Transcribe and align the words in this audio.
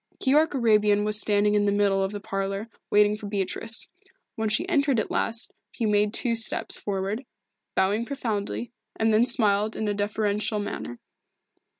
Keyork 0.19 0.55
Arabian 0.55 1.05
was 1.05 1.21
standing 1.21 1.53
in 1.53 1.65
the 1.65 1.71
middle 1.71 2.03
of 2.03 2.11
the 2.11 2.19
parlour 2.19 2.69
waiting 2.89 3.15
for 3.15 3.27
Beatrice. 3.27 3.87
When 4.35 4.49
she 4.49 4.67
entered 4.67 4.99
at 4.99 5.11
last 5.11 5.53
he 5.73 5.85
made 5.85 6.11
two 6.11 6.33
steps 6.33 6.75
forward, 6.75 7.23
bowing 7.75 8.05
profoundly, 8.05 8.71
and 8.95 9.13
then 9.13 9.27
smiled 9.27 9.75
in 9.75 9.87
a 9.87 9.93
deferential 9.93 10.57
manner. 10.57 10.97